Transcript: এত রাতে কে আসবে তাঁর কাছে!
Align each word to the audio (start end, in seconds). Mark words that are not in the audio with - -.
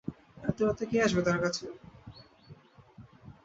এত 0.43 0.57
রাতে 0.61 0.83
কে 0.89 0.97
আসবে 1.01 1.21
তাঁর 1.23 1.39
কাছে! 1.43 1.65